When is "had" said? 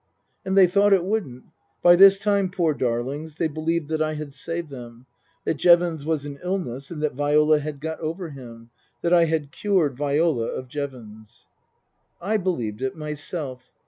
4.15-4.33, 7.59-7.79, 9.25-9.51